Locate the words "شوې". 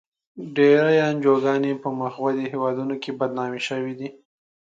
3.67-4.07